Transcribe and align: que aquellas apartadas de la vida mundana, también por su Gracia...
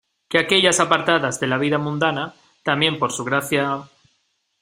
que 0.29 0.39
aquellas 0.39 0.79
apartadas 0.79 1.39
de 1.39 1.45
la 1.45 1.59
vida 1.59 1.77
mundana, 1.77 2.33
también 2.63 2.97
por 2.97 3.11
su 3.11 3.23
Gracia... 3.23 3.87